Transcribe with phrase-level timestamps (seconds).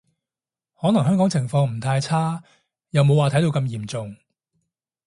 [0.79, 2.43] 可能喺香港情況唔太差，
[2.89, 4.15] 又冇話睇到喊咁嚴重